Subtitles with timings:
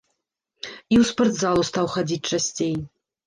[0.63, 2.73] І ў спартзалу стаў хадзіць часцей.